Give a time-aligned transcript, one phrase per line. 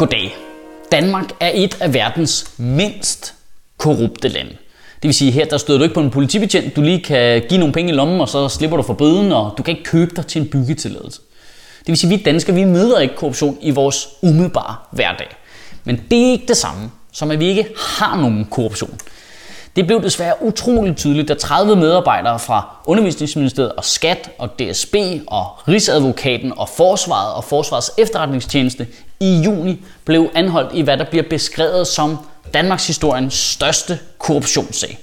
[0.00, 0.36] Goddag.
[0.92, 3.34] Danmark er et af verdens mindst
[3.78, 4.50] korrupte lande.
[4.50, 7.58] Det vil sige, her der støder du ikke på en politibetjent, du lige kan give
[7.58, 10.16] nogle penge i lommen, og så slipper du for bøden, og du kan ikke købe
[10.16, 11.20] dig til en byggetilladelse.
[11.78, 15.28] Det vil sige, at vi danskere vi møder ikke korruption i vores umiddelbare hverdag.
[15.84, 18.98] Men det er ikke det samme, som at vi ikke har nogen korruption.
[19.80, 24.94] Det blev desværre utroligt tydeligt, da 30 medarbejdere fra Undervisningsministeriet og Skat og DSB
[25.26, 28.86] og Rigsadvokaten og Forsvaret og Forsvarets efterretningstjeneste
[29.20, 32.18] i juni blev anholdt i hvad der bliver beskrevet som
[32.54, 34.98] Danmarks historiens største korruptionssag.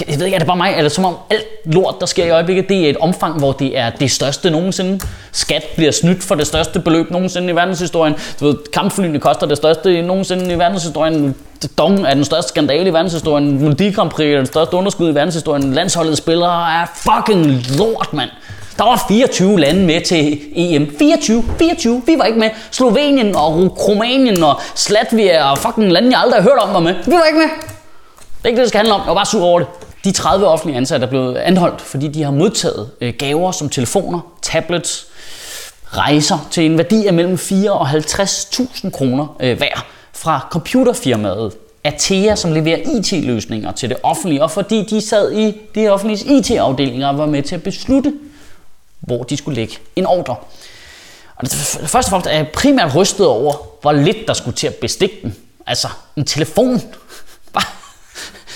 [0.00, 0.74] Jeg ved ikke, er det bare mig?
[0.76, 3.78] eller som om alt lort, der sker i øjeblikket, det er et omfang, hvor det
[3.78, 5.00] er det største nogensinde?
[5.32, 8.14] Skat bliver snydt for det største beløb nogensinde i verdenshistorien.
[8.40, 11.34] Du ved, kampflyene koster det største nogensinde i verdenshistorien.
[11.78, 13.62] Dong er den største skandale i verdenshistorien.
[13.62, 15.72] Melodi Grand Prix er den største underskud i verdenshistorien.
[15.72, 18.30] Landsholdet spillere er fucking lort, mand.
[18.78, 20.96] Der var 24 lande med til EM.
[20.98, 22.50] 24, 24, vi var ikke med.
[22.70, 23.54] Slovenien og
[23.88, 26.94] Rumænien og Slatvia og fucking lande, jeg aldrig har hørt om var med.
[27.06, 27.48] Vi var ikke med.
[28.44, 29.00] Det er ikke det, det skal handle om.
[29.00, 29.68] Jeg var bare sur over det.
[30.04, 34.20] De 30 offentlige ansatte er blevet anholdt, fordi de har modtaget øh, gaver som telefoner,
[34.42, 35.06] tablets,
[35.84, 41.52] rejser til en værdi af mellem 4 og 50.000 kroner øh, hver fra computerfirmaet
[41.84, 47.08] Atea, som leverer IT-løsninger til det offentlige, og fordi de sad i de offentlige IT-afdelinger
[47.08, 48.12] og var med til at beslutte,
[49.00, 50.36] hvor de skulle lægge en ordre.
[51.36, 54.66] Og det, først og fremmest er jeg primært rystet over, hvor lidt der skulle til
[54.66, 55.36] at bestikke den.
[55.66, 56.82] Altså, en telefon.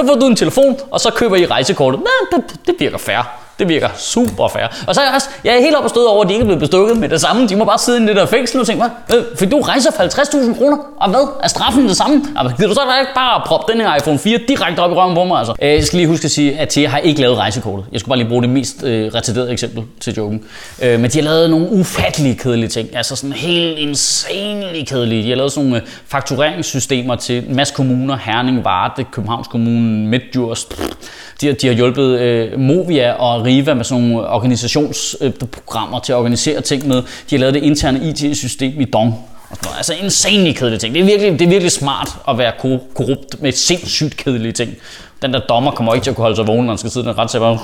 [0.00, 2.00] Så får du en telefon, og så køber I rejsekortet.
[2.00, 3.26] Nej, det, det virker fair.
[3.60, 4.66] Det virker super fair.
[4.86, 6.42] Og så er jeg, også, jeg er helt oppe og støde over, at de ikke
[6.42, 7.48] er blevet bestukket med det samme.
[7.48, 9.18] De må bare sidde i det der fængsel og tænke, hvad?
[9.18, 10.76] Øh, fik du rejser for 50.000 kroner?
[11.00, 11.28] Og hvad?
[11.42, 12.22] Er straffen det samme?
[12.38, 15.14] Jamen, gider du så ikke bare proppe den her iPhone 4 direkte op i røven
[15.14, 15.38] på mig?
[15.38, 15.54] Altså?
[15.62, 17.86] Øh, jeg skal lige huske at sige, at Thea har ikke lavet rejsekortet.
[17.92, 20.44] Jeg skulle bare lige bruge det mest øh, retarderede eksempel til joken.
[20.82, 22.96] Øh, men de har lavet nogle ufattelige kedelige ting.
[22.96, 25.22] Altså sådan helt insanely kedelige.
[25.22, 28.16] De har lavet sådan nogle øh, faktureringssystemer til en masse kommuner.
[28.16, 30.68] Herning, Varde, Københavns Kommune, Midtjurs.
[31.40, 36.12] De, har, de har hjulpet øh, Movia og Arriva med sådan nogle organisationsprogrammer øh, til
[36.12, 36.96] at organisere ting med.
[36.96, 39.14] De har lavet det interne IT-system i Dong.
[39.76, 40.94] Altså insanely kedelige ting.
[40.94, 42.52] Det er, virkelig, det er virkelig smart at være
[42.94, 44.70] korrupt med sindssygt kedelige ting.
[45.22, 47.06] Den der dommer kommer ikke til at kunne holde sig vågen, når han skal sidde
[47.06, 47.58] i den retssag bare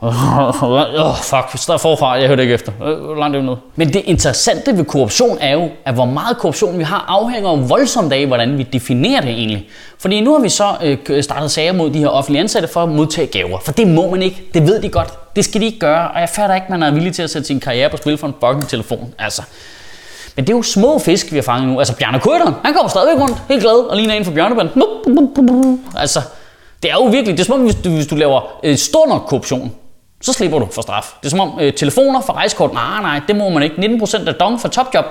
[0.00, 2.72] oh, fuck, vi står forfra, jeg hørte ikke efter.
[2.72, 6.78] Hvor langt er vi Men det interessante ved korruption er jo, at hvor meget korruption
[6.78, 9.68] vi har, afhænger jo voldsomt af, hvordan vi definerer det egentlig.
[9.98, 12.88] Fordi nu har vi så øh, startet sager mod de her offentlige ansatte for at
[12.88, 13.58] modtage gaver.
[13.58, 14.42] For det må man ikke.
[14.54, 15.12] Det ved de godt.
[15.36, 16.08] Det skal de ikke gøre.
[16.08, 18.26] Og jeg fatter ikke, man er villig til at sætte sin karriere på spil for
[18.26, 19.14] en fucking telefon.
[19.18, 19.42] Altså.
[20.36, 21.78] Men det er jo små fisk, vi har fanget nu.
[21.78, 24.68] Altså Bjarne Køderen, han kommer stadigvæk rundt, helt glad, og ligner en for bjørneband.
[25.96, 26.20] Altså,
[26.82, 29.06] det er jo virkelig, det er som om, hvis du, hvis du laver øh, stor
[29.08, 29.72] nok korruption,
[30.20, 31.14] så slipper du for straf.
[31.20, 33.76] Det er som om øh, telefoner for rejsekort, nej, nej, det må man ikke.
[33.76, 35.04] 19% af dong for topjob.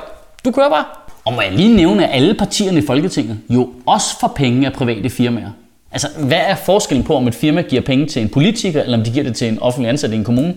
[0.45, 0.85] Du kører bare.
[1.25, 4.73] Og må jeg lige nævne, at alle partierne i Folketinget jo også får penge af
[4.73, 5.49] private firmaer.
[5.91, 9.03] Altså, hvad er forskellen på, om et firma giver penge til en politiker, eller om
[9.03, 10.55] de giver det til en offentlig ansat i en kommune?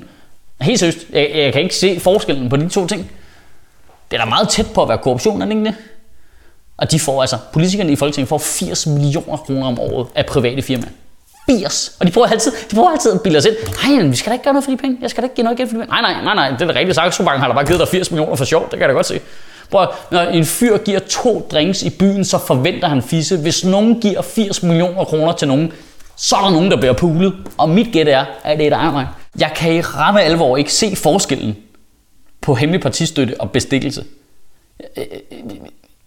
[0.61, 3.11] Helt seriøst, jeg, jeg kan ikke se forskellen på de to ting.
[4.11, 5.75] Det er da meget tæt på at være korruption, er det ikke det?
[6.77, 10.63] Og de får altså, politikerne i Folketinget får 80 millioner kroner om året af private
[10.63, 10.91] firmaer.
[11.49, 11.97] 80.
[12.01, 13.57] Og de prøver altid, de prøver altid at bilde os ind.
[13.89, 14.99] Nej, vi skal da ikke gøre noget for de penge.
[15.01, 15.91] Jeg skal da ikke give noget igen for de penge.
[15.91, 16.51] Nej, nej, nej, nej.
[16.51, 16.95] Det er da rigtigt.
[16.95, 18.63] Saxobanken har da bare givet dig 80 millioner for sjov.
[18.63, 19.21] Det kan jeg da godt se.
[19.71, 23.37] Prøv, når en fyr giver to drinks i byen, så forventer han fisse.
[23.37, 25.73] Hvis nogen giver 80 millioner kroner til nogen,
[26.17, 27.35] så er der nogen, der bliver pulet.
[27.59, 29.07] Og mit gæt er, at det er dig mig.
[29.41, 31.57] Jeg kan i ramme alvor ikke se forskellen
[32.41, 34.05] på hemmelig partistøtte og bestikkelse.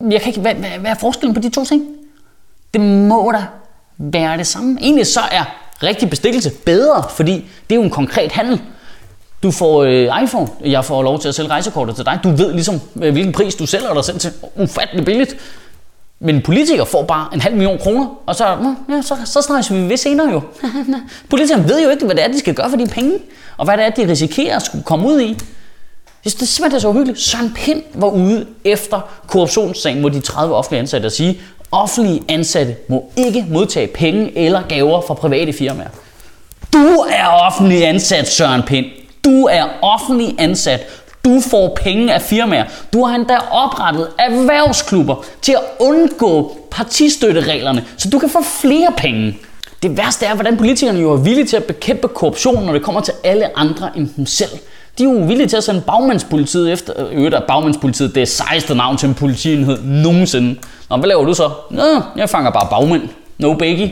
[0.10, 1.88] Jeg kan ikke, hvad, hvad, hvad er forskellen på de to ting?
[2.74, 3.46] Det må da
[4.02, 4.78] være det samme.
[4.82, 5.44] Egentlig så er
[5.84, 7.34] rigtig bestikkelse bedre, fordi
[7.70, 8.62] det er jo en konkret handel.
[9.44, 12.20] Du får øh, iPhone, jeg får lov til at sælge rejsekortet til dig.
[12.24, 14.32] Du ved ligesom, øh, hvilken pris du sælger dig selv til.
[14.56, 15.36] Ufattelig billigt.
[16.20, 19.90] Men politikere får bare en halv million kroner, og så, ja, så, så snakkes vi
[19.90, 20.42] ved senere jo.
[21.30, 23.20] Politikerne ved jo ikke, hvad det er, de skal gøre for de penge,
[23.58, 25.34] og hvad det er, de risikerer at skulle komme ud i.
[26.24, 27.20] Det er simpelthen så uhyggeligt.
[27.20, 32.76] Søren Pind var ude efter korruptionssagen mod de 30 offentlige ansatte at sige, offentlige ansatte
[32.88, 35.90] må ikke modtage penge eller gaver fra private firmaer.
[36.74, 38.86] Du er offentlig ansat, Søren Pind.
[39.26, 40.88] Du er offentlig ansat.
[41.26, 42.66] Du får penge af firmaer.
[42.94, 49.38] Du har endda oprettet erhvervsklubber til at undgå partistøttereglerne, så du kan få flere penge.
[49.84, 53.02] Det værste er, hvordan politikerne jo er villige til at bekæmpe korruption, når det kommer
[53.02, 54.50] til alle andre end dem selv.
[54.98, 56.94] De er jo villige til at sende bagmandspolitiet efter.
[56.98, 58.78] Øh, øvrigt er bagmandspolitiet det 16.
[58.78, 60.56] navn til en politienhed nogensinde.
[60.90, 61.50] Nå, hvad laver du så?
[61.70, 63.10] Nå, jeg fanger bare bagmænd.
[63.38, 63.92] No biggie.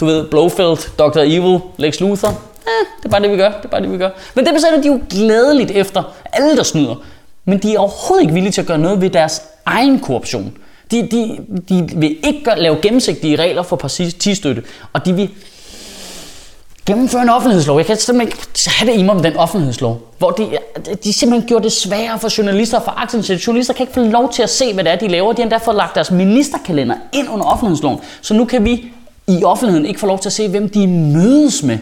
[0.00, 1.18] Du ved, Blofeld, Dr.
[1.18, 2.28] Evil, Lex Luthor.
[2.66, 3.48] Ja, det er bare det, vi gør.
[3.48, 4.10] Det er bare det, vi gør.
[4.34, 6.02] Men det besætter de jo glædeligt efter
[6.32, 6.94] alle, der snyder.
[7.44, 10.52] Men de er overhovedet ikke villige til at gøre noget ved deres egen korruption.
[10.90, 11.38] De, de,
[11.68, 14.62] de vil ikke gøre, lave gennemsigtige regler for partistøtte,
[14.92, 15.30] og de vil
[16.90, 17.78] gennemføre en offentlighedslov.
[17.78, 20.58] Jeg kan simpelthen ikke have det i mig om den offentlighedslov, hvor de,
[21.04, 23.46] de simpelthen gjorde det sværere for journalister og for aktindsigt.
[23.46, 25.32] Journalister kan ikke få lov til at se, hvad det er, de laver.
[25.32, 27.98] De har endda fået lagt deres ministerkalender ind under offentlighedsloven.
[28.20, 28.92] Så nu kan vi
[29.28, 31.78] i offentligheden ikke få lov til at se, hvem de mødes med.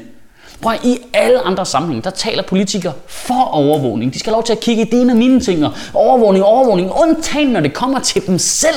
[0.62, 4.14] Prøv at, i alle andre sammenhænge, der taler politikere for overvågning.
[4.14, 5.64] De skal have lov til at kigge i dine og mine ting.
[5.64, 8.76] Og overvågning, overvågning, undtagen når det kommer til dem selv.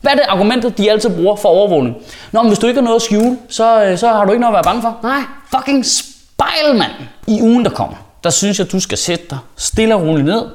[0.00, 1.96] Hvad er det argumentet, de altid bruger for overvågning?
[2.32, 4.40] Nå, men hvis du ikke har noget at skjule, så, øh, så har du ikke
[4.40, 4.98] noget at være bange for.
[5.02, 5.20] Nej,
[5.56, 6.92] fucking spejl, mand.
[7.26, 10.50] I ugen, der kommer, der synes jeg, du skal sætte dig stille og roligt ned.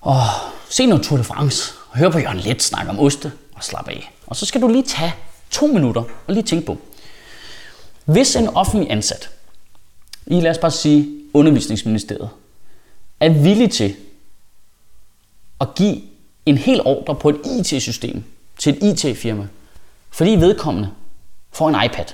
[0.00, 0.22] Og
[0.68, 1.72] se noget Tour de France.
[1.90, 4.12] Og høre på Jørgen Let snakke om oste og slappe af.
[4.26, 5.14] Og så skal du lige tage
[5.50, 6.78] to minutter og lige tænke på.
[8.04, 9.30] Hvis en offentlig ansat,
[10.26, 12.28] i lad os bare sige undervisningsministeriet,
[13.20, 13.96] er villig til
[15.60, 16.02] at give
[16.46, 18.24] en hel ordre på et IT-system
[18.58, 19.46] til et IT-firma,
[20.10, 20.90] fordi vedkommende
[21.52, 22.04] får en iPad.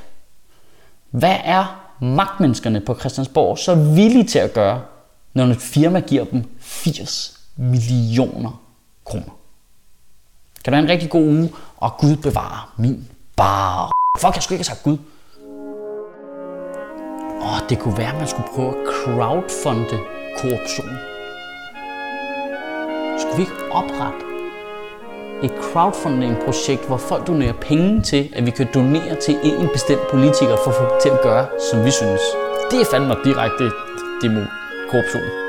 [1.11, 4.83] Hvad er magtmenneskerne på Christiansborg så villige til at gøre,
[5.35, 8.63] når et firma giver dem 80 millioner
[9.05, 9.37] kroner?
[10.65, 13.91] Kan det have en rigtig god uge, og Gud bevare min bare...
[14.19, 14.99] Fuck, jeg skulle ikke have sagt Gud.
[17.43, 19.99] Åh, det kunne være, at man skulle prøve at crowdfunde
[20.39, 20.97] korruption.
[23.19, 24.30] Skulle vi ikke oprette
[25.43, 30.57] et crowdfunding-projekt, hvor folk donerer penge til, at vi kan donere til en bestemt politiker
[30.65, 32.21] for at få til at gøre, som vi synes.
[32.71, 33.71] Det er fandme direkte
[34.23, 34.45] demo
[34.91, 35.40] korruption.